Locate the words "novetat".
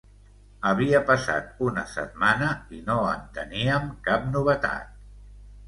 4.35-5.01